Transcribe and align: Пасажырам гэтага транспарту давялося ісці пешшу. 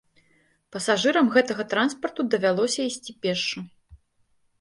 Пасажырам 0.75 1.29
гэтага 1.35 1.65
транспарту 1.73 2.25
давялося 2.37 2.81
ісці 2.89 3.11
пешшу. 3.27 3.59